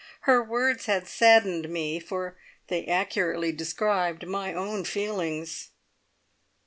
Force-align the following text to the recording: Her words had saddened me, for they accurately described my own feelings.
Her 0.21 0.41
words 0.43 0.87
had 0.87 1.07
saddened 1.07 1.69
me, 1.69 1.99
for 1.99 2.35
they 2.69 2.87
accurately 2.87 3.51
described 3.51 4.25
my 4.25 4.51
own 4.51 4.83
feelings. 4.83 5.69